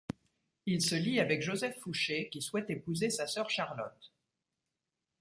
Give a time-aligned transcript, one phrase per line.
[0.65, 4.11] Il se lie avec Joseph Fouché, qui souhaite épouser sa sœur Charlotte.